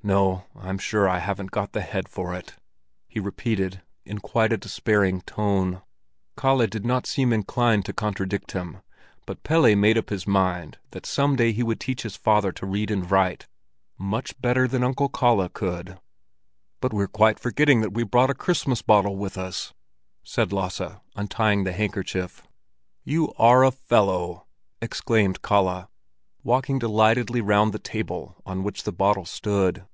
[0.00, 2.54] No, I'm sure I haven't got the head for it,"
[3.08, 5.82] he repeated in quite a despairing tone.
[6.38, 8.78] Kalle did not seem inclined to contradict him,
[9.26, 12.64] but Pelle made up his mind that some day he would teach his father to
[12.64, 15.98] read and write—much better than Uncle Kalle could.
[16.80, 19.74] "But we're quite forgetting that we brought a Christmas bottle with us!"
[20.22, 22.44] said Lasse, untying the handkerchief.
[23.04, 24.46] "You are a fellow!"
[24.80, 25.90] exclaimed Kalle,
[26.42, 29.84] walking delightedly round the table on which the bottle stood.